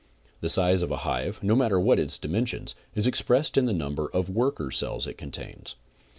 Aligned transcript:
The 0.39 0.49
size 0.49 0.81
of 0.81 0.89
a 0.89 0.97
hive, 1.05 1.43
no 1.43 1.55
matter 1.55 1.79
what 1.79 1.99
its 1.99 2.17
dimensions, 2.17 2.73
is 2.95 3.05
expressed 3.05 3.55
in 3.55 3.67
the 3.67 3.71
number 3.71 4.07
of 4.11 4.31
worker 4.31 4.71
cells 4.71 5.05
it 5.05 5.13
contains. 5.15 5.75